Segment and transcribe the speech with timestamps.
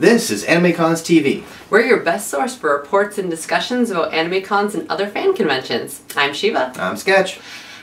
[0.00, 1.42] This is AnimeCons TV.
[1.70, 6.04] We're your best source for reports and discussions about AnimeCons and other fan conventions.
[6.14, 6.72] I'm Shiva.
[6.76, 7.40] I'm Sketch.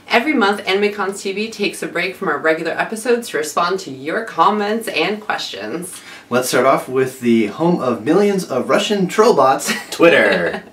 [0.08, 4.24] Every month, AnimeCons TV takes a break from our regular episodes to respond to your
[4.24, 6.02] comments and questions.
[6.30, 10.64] Let's start off with the home of millions of Russian trollbots, Twitter.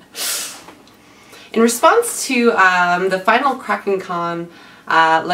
[1.52, 4.48] In response to um, the final Kraken Con,
[4.86, 5.24] uh,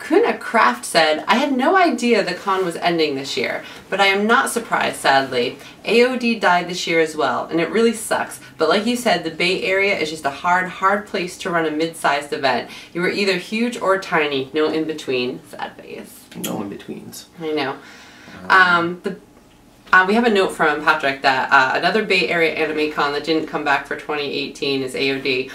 [0.00, 4.06] Kuna Kraft said, I had no idea the con was ending this year, but I
[4.06, 5.58] am not surprised, sadly.
[5.84, 8.40] AOD died this year as well, and it really sucks.
[8.58, 11.66] But like you said, the Bay Area is just a hard, hard place to run
[11.66, 12.70] a mid-sized event.
[12.92, 15.40] You are either huge or tiny, no in-between.
[15.48, 16.24] Sad face.
[16.36, 17.26] No in-betweens.
[17.38, 17.76] I know.
[18.48, 19.18] Um, the
[19.92, 23.24] uh, we have a note from Patrick that uh, another Bay Area anime con that
[23.24, 25.50] didn't come back for 2018 is AOD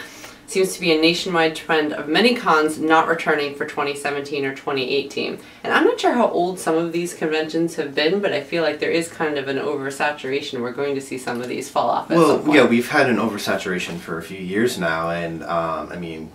[0.48, 5.40] seems to be a nationwide trend of many cons not returning for 2017 or 2018.
[5.64, 8.64] And I'm not sure how old some of these conventions have been, but I feel
[8.64, 10.62] like there is kind of an oversaturation.
[10.62, 12.10] We're going to see some of these fall off.
[12.10, 16.32] well, yeah, we've had an oversaturation for a few years now, and um, I mean,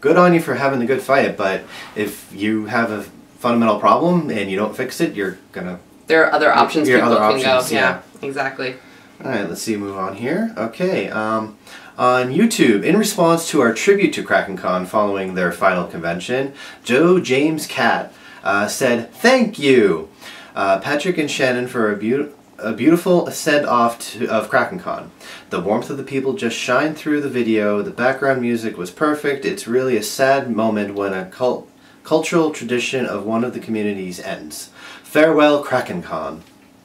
[0.00, 1.36] good on you for having the good fight.
[1.36, 1.62] But
[1.96, 3.02] if you have a
[3.38, 5.80] fundamental problem and you don't fix it, you're gonna.
[6.06, 7.74] There are other options people other options, go.
[7.74, 8.76] Yeah, yeah, exactly.
[9.22, 9.76] All right, let's see.
[9.76, 10.54] Move on here.
[10.56, 11.10] Okay.
[11.10, 11.58] Um,
[11.98, 17.66] on YouTube, in response to our tribute to KrakenCon following their final convention, Joe James
[17.66, 20.08] Cat uh, said, Thank you,
[20.54, 25.10] uh, Patrick and Shannon, for a, be a beautiful send-off of KrakenCon.
[25.50, 29.44] The warmth of the people just shined through the video, the background music was perfect,
[29.44, 31.68] it's really a sad moment when a cult
[32.02, 34.70] cultural tradition of one of the communities ends.
[35.02, 36.40] Farewell, KrakenCon.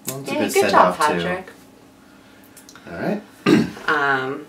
[0.07, 1.47] Well, yeah, good job, Patrick.
[1.47, 1.51] Too.
[2.87, 3.21] All right.
[3.87, 4.45] um,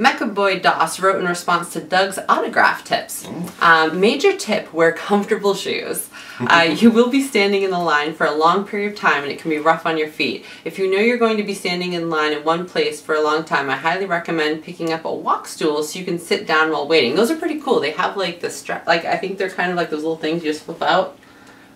[0.00, 3.26] Mecha Boy Doss wrote in response to Doug's autograph tips.
[3.26, 3.62] Mm.
[3.62, 6.08] Um, major tip, wear comfortable shoes.
[6.40, 9.30] Uh, you will be standing in the line for a long period of time and
[9.30, 10.46] it can be rough on your feet.
[10.64, 13.20] If you know you're going to be standing in line in one place for a
[13.20, 16.70] long time, I highly recommend picking up a walk stool so you can sit down
[16.70, 17.14] while waiting.
[17.14, 17.78] Those are pretty cool.
[17.78, 20.42] They have like the strap, like I think they're kind of like those little things
[20.42, 21.18] you just flip out.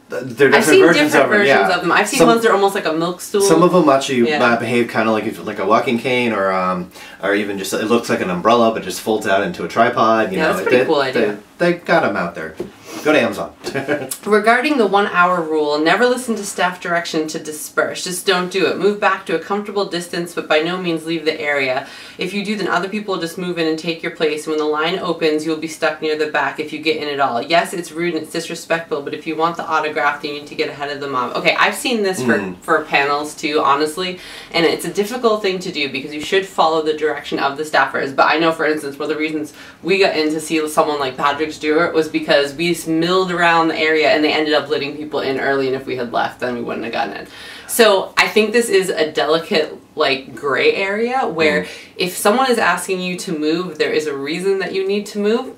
[0.08, 1.74] They're I've seen versions different of versions yeah.
[1.74, 1.90] of them.
[1.90, 3.40] I've seen some, ones that are almost like a milk stool.
[3.40, 4.56] Some of them actually yeah.
[4.56, 6.92] behave kind of like like a walking cane, or um,
[7.22, 10.30] or even just it looks like an umbrella, but just folds out into a tripod.
[10.30, 11.38] You yeah, know, that's pretty they, cool idea.
[11.58, 12.54] They, they got them out there.
[13.02, 13.54] Go to Amazon.
[14.24, 18.04] Regarding the one hour rule, never listen to staff direction to disperse.
[18.04, 18.78] Just don't do it.
[18.78, 21.86] Move back to a comfortable distance, but by no means leave the area.
[22.16, 24.46] If you do, then other people will just move in and take your place.
[24.46, 27.20] When the line opens, you'll be stuck near the back if you get in at
[27.20, 27.42] all.
[27.42, 30.48] Yes, it's rude and it's disrespectful, but if you want the autograph, then you need
[30.48, 31.36] to get ahead of the mob.
[31.36, 32.56] Okay, I've seen this for, mm.
[32.58, 34.18] for panels too, honestly,
[34.52, 37.64] and it's a difficult thing to do because you should follow the direction of the
[37.64, 38.14] staffers.
[38.14, 41.00] But I know, for instance, one of the reasons we got in to see someone
[41.00, 44.96] like Patrick Stewart was because we milled around the area and they ended up letting
[44.96, 47.26] people in early and if we had left then we wouldn't have gotten in.
[47.66, 51.68] So I think this is a delicate like gray area where mm.
[51.96, 55.18] if someone is asking you to move, there is a reason that you need to
[55.18, 55.56] move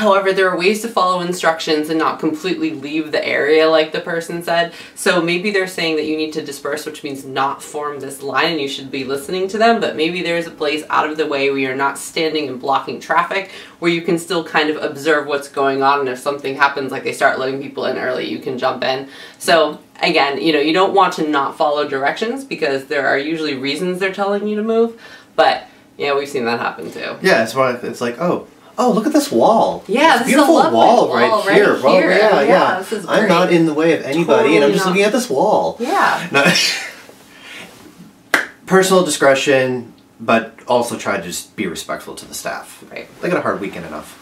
[0.00, 4.00] However, there are ways to follow instructions and not completely leave the area like the
[4.00, 4.72] person said.
[4.94, 8.52] So maybe they're saying that you need to disperse, which means not form this line
[8.52, 9.78] and you should be listening to them.
[9.78, 12.98] But maybe there's a place out of the way where you're not standing and blocking
[12.98, 16.00] traffic where you can still kind of observe what's going on.
[16.00, 19.06] And if something happens, like they start letting people in early, you can jump in.
[19.38, 23.54] So again, you know, you don't want to not follow directions because there are usually
[23.54, 24.98] reasons they're telling you to move.
[25.36, 25.66] But
[25.98, 27.18] yeah, we've seen that happen too.
[27.20, 28.46] Yeah, it's it's like, oh,
[28.80, 29.84] oh, look at this wall.
[29.86, 31.80] Yeah, this, beautiful wall, wall, right, right here.
[31.80, 32.84] Well, yeah, yeah.
[32.90, 33.04] yeah.
[33.08, 34.90] I'm not in the way of anybody, totally and I'm just not.
[34.90, 35.76] looking at this wall.
[35.78, 36.28] Yeah.
[36.32, 36.44] No,
[38.66, 42.82] personal discretion, but also try to just be respectful to the staff.
[42.90, 43.06] Right.
[43.20, 44.16] They got a hard weekend enough.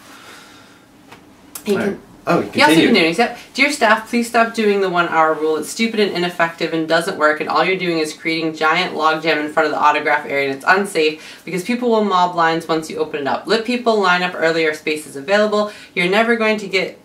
[2.28, 2.58] Oh, continue.
[2.58, 3.14] Yes, continuing.
[3.14, 3.38] Yep.
[3.54, 5.56] Dear staff, please stop doing the one hour rule.
[5.56, 9.42] It's stupid and ineffective and doesn't work, and all you're doing is creating giant logjam
[9.42, 12.90] in front of the autograph area, and it's unsafe because people will mob lines once
[12.90, 13.46] you open it up.
[13.46, 15.72] Let people line up earlier, space is available.
[15.94, 16.98] You're never going to get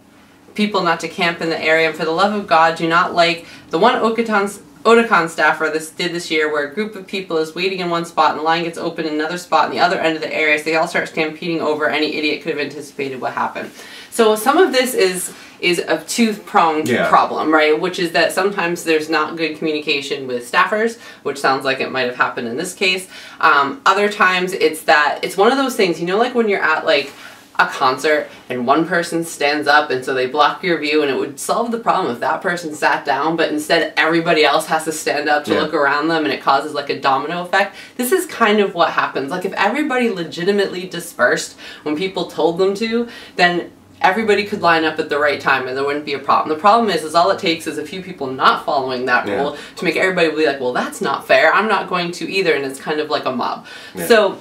[0.56, 3.14] people not to camp in the area, and for the love of God, do not
[3.14, 7.38] like the one Okaton's Otakon staffer this did this year where a group of people
[7.38, 9.80] is waiting in one spot and the line gets open in another spot in the
[9.80, 12.66] other end of the area so they all start stampeding over any idiot could have
[12.66, 13.72] anticipated what happened.
[14.13, 17.10] So some of this is is a two-pronged yeah.
[17.10, 17.80] problem, right?
[17.80, 22.01] Which is that sometimes there's not good communication with staffers, which sounds like it might
[22.01, 23.07] have happened in this case.
[23.39, 26.62] Um, other times it's that it's one of those things, you know, like when you're
[26.62, 27.12] at like
[27.57, 31.18] a concert and one person stands up and so they block your view and it
[31.18, 34.92] would solve the problem if that person sat down but instead everybody else has to
[34.92, 35.62] stand up to yeah.
[35.62, 38.89] look around them and it causes like a domino effect this is kind of what
[38.89, 43.71] happens like if everybody legitimately dispersed when people told them to then
[44.04, 46.50] everybody could line up at the right time and there wouldn't be a problem.
[46.56, 49.36] The problem is, is all it takes is a few people not following that Yeah.
[49.36, 51.54] rule to make everybody be like, well, that's not fair.
[51.54, 53.66] I'm not going to either, and it's kind of like a mob.
[53.96, 54.08] Yeah.
[54.08, 54.38] So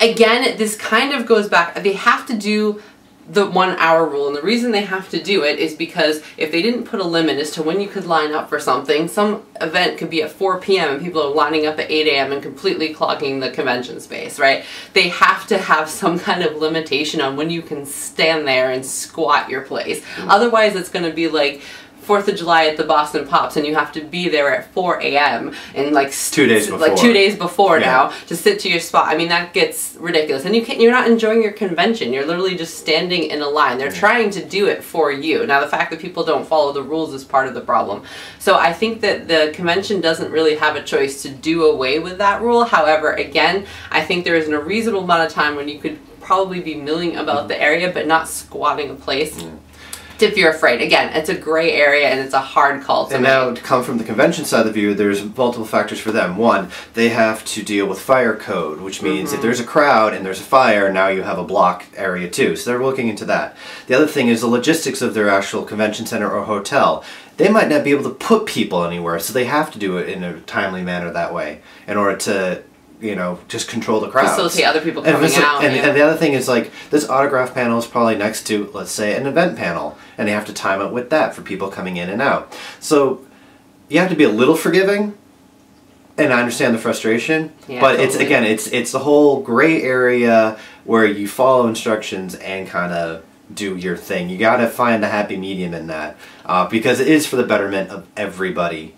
[0.00, 1.82] again, this kind of goes back.
[1.82, 2.82] They have to do
[3.28, 6.52] the one hour rule, and the reason they have to do it is because if
[6.52, 9.42] they didn't put a limit as to when you could line up for something, some
[9.60, 10.94] event could be at 4 p.m.
[10.94, 12.32] and people are lining up at 8 a.m.
[12.32, 14.64] and completely clogging the convention space, right?
[14.92, 18.84] They have to have some kind of limitation on when you can stand there and
[18.84, 20.00] squat your place.
[20.16, 20.28] Mm.
[20.28, 21.62] Otherwise, it's going to be like.
[22.04, 25.00] Fourth of July at the Boston Pops, and you have to be there at 4
[25.00, 25.54] a.m.
[25.74, 26.96] and like Two days like before.
[26.96, 27.86] two days before Yeah.
[27.86, 29.08] now to sit to your spot.
[29.08, 30.44] I mean, that gets ridiculous.
[30.44, 32.12] And you can't, you're not enjoying your convention.
[32.12, 33.78] You're literally just standing in a line.
[33.78, 35.46] They're trying to do it for you.
[35.46, 38.02] Now, the fact that people don't follow the rules is part of the problem.
[38.38, 42.18] So I think that the convention doesn't really have a choice to do away with
[42.18, 42.64] that rule.
[42.64, 46.60] However, again, I think there is a reasonable amount of time when you could probably
[46.60, 47.48] be milling about mm-hmm.
[47.48, 49.44] the area, but not squatting a place.
[50.24, 53.22] If you're afraid, again, it's a gray area and it's a hard call to And
[53.22, 53.28] make.
[53.30, 56.36] now, to come from the convention side of the view, there's multiple factors for them.
[56.38, 59.36] One, they have to deal with fire code, which means Mm-hmm.
[59.36, 62.56] if there's a crowd and there's a fire, now you have a block area too.
[62.56, 63.56] So they're looking into that.
[63.86, 67.04] The other thing is the logistics of their actual convention center or hotel.
[67.36, 70.08] They might not be able to put people anywhere, so they have to do it
[70.08, 72.62] in a timely manner that way in order to,
[73.00, 74.30] you know, just control the crowds.
[74.30, 75.64] Facilitate other people And, coming faci- out.
[75.64, 75.86] and, yeah.
[75.88, 79.16] and the other thing is like this autograph panel is probably next to let's say
[79.16, 82.08] an event panel and they have to time it with that for people coming in
[82.08, 83.24] and out so
[83.88, 85.12] you have to be a little forgiving
[86.16, 90.56] and i understand the frustration Yeah, but it's again it's it's the whole gray area
[90.84, 95.08] where you follow instructions and kind of do your thing you got to find a
[95.08, 98.94] happy medium in that uh, because it is for the betterment of everybody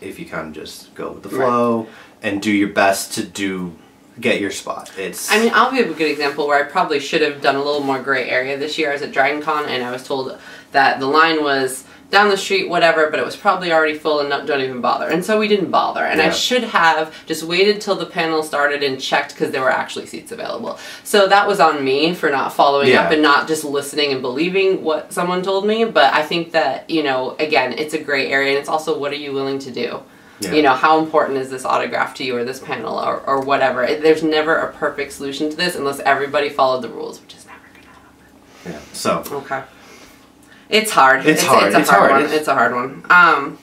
[0.00, 1.86] if you kind of just go with the Right.
[2.22, 3.74] And do your best to do
[4.20, 7.22] get your spot it's I mean, I'll give a good example where I probably should
[7.22, 8.90] have done a little more gray area this year.
[8.90, 10.38] I was at Dragon Con and I was told
[10.72, 14.28] that the line was down the street, whatever, but it was probably already full and
[14.28, 15.08] no, don't even bother.
[15.08, 16.04] And so we didn't bother.
[16.04, 19.70] And I should have just waited till the panel started and checked because there were
[19.70, 20.78] actually seats available.
[21.04, 23.04] So that was on me for not following Yeah.
[23.04, 25.86] up and not just listening and believing what someone told me.
[25.86, 29.10] But I think that, you know, again, it's a gray area and it's also what
[29.12, 30.02] are you willing to do?
[30.42, 30.52] Yeah.
[30.54, 33.86] you know how important is this autograph to you or this panel or, or whatever
[33.86, 37.58] there's never a perfect solution to this unless everybody followed the rules which is never
[37.74, 38.72] gonna happen.
[38.72, 39.62] yeah so okay
[40.68, 41.64] it's hard It's hard.
[41.64, 42.12] it's a It's hard, hard.
[42.12, 43.58] one It's- it's a hard one um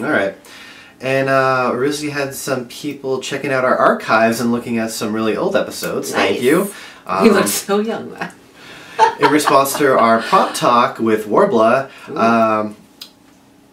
[0.00, 0.34] All right.
[1.02, 5.34] And uh, Rizzy had some people checking out our archives and looking at some really
[5.34, 6.12] old episodes.
[6.12, 6.42] Thank Nice.
[6.42, 6.58] you.
[6.64, 6.72] you
[7.06, 8.14] Um, look so young
[9.18, 12.76] in response to our pop talk with Worbla um,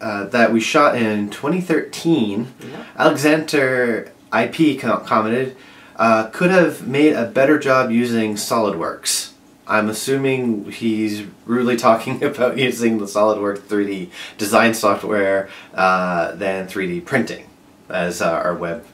[0.02, 2.84] uh, that we shot in 2013, Yeah.
[2.98, 5.56] Alexander IP commented,
[5.96, 9.32] uh, could have made a better job using SolidWorks.
[9.68, 17.04] I'm assuming he's really talking about using the SolidWorks 3D design software uh, than 3D
[17.06, 17.48] printing
[17.90, 18.86] as uh, our web.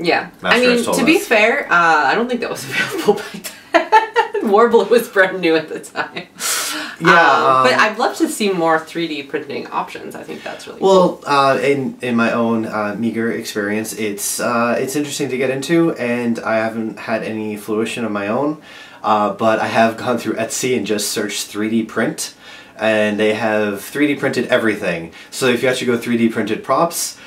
[0.00, 4.42] yeah i mean to be fair uh, i don't think that was available back then
[4.50, 6.26] Worbla was brand new at the time
[7.02, 10.66] Yeah, Um, but um, i'd love to see more 3d printing options i think that's
[10.66, 10.88] really cool.
[10.88, 15.50] Well, uh, in in my own uh, meager experience, it's uh, it's interesting to get
[15.50, 18.50] into, and I haven't had any fruition of my own,
[19.02, 22.34] uh, but I have gone through Etsy and just searched 3D print,
[22.76, 25.12] and they have 3D printed everything.
[25.30, 27.18] So if you actually go 3D printed props,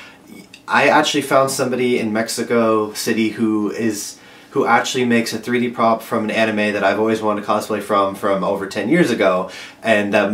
[0.68, 4.15] I actually found somebody in Mexico City who is
[4.56, 7.82] who actually makes a 3D prop from an anime that I've always wanted to cosplay
[7.82, 9.50] from from over 10 years ago.
[9.82, 10.30] And the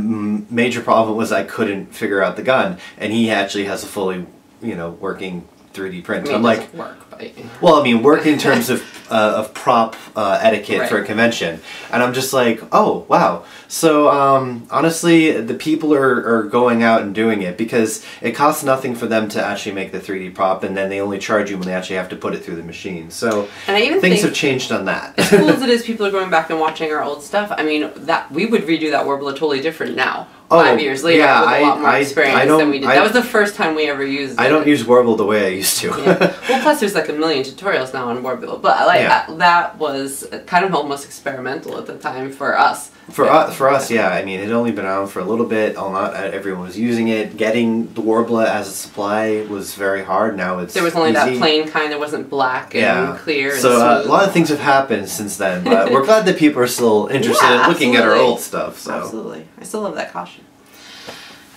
[0.48, 2.78] major problem was I couldn't figure out the gun.
[2.98, 4.24] And he actually has a fully
[4.62, 8.26] you know working 3D print I mean, I'm like work but well, I mean, work
[8.26, 11.60] in terms of uh, of prop uh, etiquette for a convention,
[11.90, 13.44] and I'm just like, oh wow.
[13.68, 18.64] So um, honestly, the people are, are going out and doing it because it costs
[18.64, 21.58] nothing for them to actually make the 3D prop, and then they only charge you
[21.58, 23.10] when they actually have to put it through the machine.
[23.10, 25.18] So And I even things have changed on that.
[25.18, 27.52] as cool as it is, people are going back and watching our old stuff.
[27.56, 30.28] I mean, that we would redo that Worbla totally different now.
[30.50, 32.78] Oh, five years later, yeah, with a I- lot more I- experience I than we
[32.80, 32.88] did.
[32.88, 34.38] I- that was the first time we ever used.
[34.38, 34.48] I it.
[34.50, 35.88] don't use Worbla the way I used to.
[35.88, 36.18] Yeah.
[36.48, 39.08] well, plus there's like a million tutorials now on Worbla, but like Yeah.
[39.26, 42.90] that, that was kind of almost experimental at the time for us.
[43.10, 44.08] For us, for us, yeah.
[44.10, 45.76] I mean, it had only been around for a little bit.
[45.76, 47.36] All not everyone was using it.
[47.36, 50.36] Getting the Worbla as a supply was very hard.
[50.36, 51.14] Now it's There was only easy.
[51.32, 53.18] that plain kind that wasn't black and yeah.
[53.20, 53.50] clear.
[53.52, 56.36] And so uh, a lot of things have happened since then, but we're glad that
[56.38, 58.78] people are still interested Yeah, in looking at our old stuff.
[58.78, 59.48] So Absolutely.
[59.60, 60.41] I still love that caution.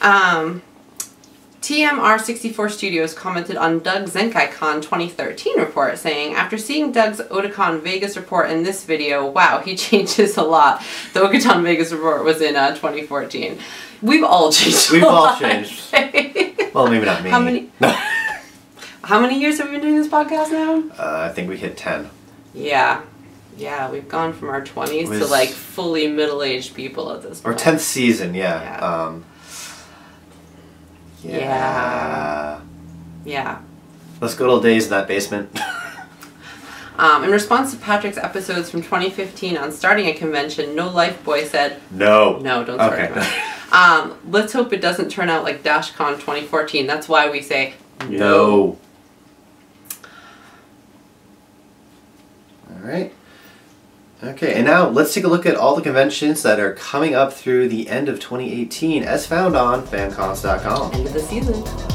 [0.06, 0.62] Um,
[1.62, 8.52] TMR64 Studios commented on Doug ZenkaiCon 2013 report, saying, After seeing Doug's Otakon Vegas report
[8.52, 10.84] in this video, wow, he changes a lot.
[11.14, 13.58] The Otakon Vegas report was in uh, 2014.
[14.04, 14.92] We've all changed.
[14.92, 15.40] We've all lot.
[15.40, 15.82] changed.
[16.76, 17.30] Well, maybe not me.
[17.30, 17.70] How many-
[19.02, 20.84] How many years have we been doing this podcast now?
[21.02, 22.10] uh, I think we hit 10.
[22.54, 23.02] Yeah.
[23.58, 27.56] Yeah, we've gone from our 20s to like fully middle aged people at this point.
[27.56, 27.78] Or point.
[27.78, 28.62] 10th season, yeah.
[28.62, 29.04] Yeah.
[29.06, 29.26] Um,
[31.26, 32.62] Yeah.
[33.24, 33.60] Yeah.
[34.20, 35.58] Those good old days in that basement.
[36.98, 41.44] Um, in response to Patrick's episodes from 2015 on starting a convention, No Life Boy
[41.44, 42.38] said, no.
[42.40, 43.42] No, don't start Okay.
[43.74, 46.88] um, let's hope it doesn't turn out like DashCon 2014.
[46.88, 47.74] That's why we say
[48.08, 48.78] No.
[52.72, 53.14] Alright.
[54.26, 57.32] Okay, and now let's take a look at all the conventions that are coming up
[57.32, 60.94] through the end of 2018 as found on fancons.com.
[60.94, 61.95] End of the season.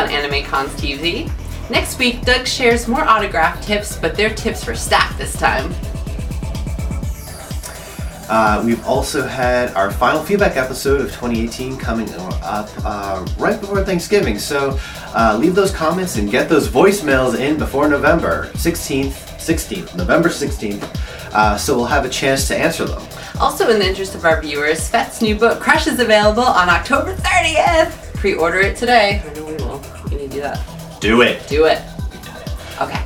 [0.00, 1.30] On Anime Cons TV,
[1.68, 5.74] next week Doug shares more autograph tips, but they're tips for staff this time.
[8.30, 13.84] Uh, we've also had our final feedback episode of 2018 coming up uh, right before
[13.84, 14.38] Thanksgiving.
[14.38, 14.78] So
[15.08, 20.82] uh, leave those comments and get those voicemails in before November 16th, 16th, November 16th.
[21.34, 23.02] Uh, so we'll have a chance to answer them.
[23.38, 27.14] Also, in the interest of our viewers, Fet's new book Crush is available on October
[27.14, 28.14] 30th.
[28.14, 29.22] Pre-order it today.
[30.40, 31.00] Do that.
[31.00, 31.48] Do it.
[31.48, 31.82] Do it.
[32.80, 33.04] Okay.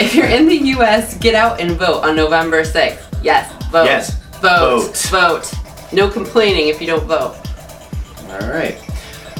[0.00, 3.00] If you're in the U.S., get out and vote on November 6th.
[3.22, 3.84] Yes, vote.
[3.84, 4.96] Yes, Vote.
[5.10, 5.50] vote.
[5.52, 5.92] Vote.
[5.92, 7.36] No complaining if you don't vote.
[8.28, 8.76] All right.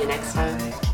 [0.01, 0.90] See you next time.